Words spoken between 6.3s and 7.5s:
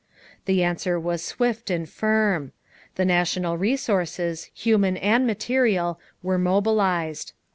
mobilized.